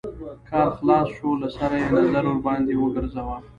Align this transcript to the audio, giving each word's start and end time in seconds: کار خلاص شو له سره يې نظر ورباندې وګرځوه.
کار 0.49 0.67
خلاص 0.77 1.07
شو 1.17 1.29
له 1.41 1.47
سره 1.57 1.73
يې 1.81 1.87
نظر 1.97 2.23
ورباندې 2.29 2.73
وګرځوه. 2.77 3.37